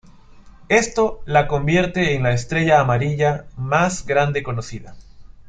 Esto 0.69 1.21
la 1.27 1.47
convierte 1.47 2.15
en 2.15 2.23
la 2.23 2.33
estrella 2.33 2.79
amarilla 2.79 3.45
más 3.55 4.03
grande 4.03 4.41
conocida. 4.41 4.95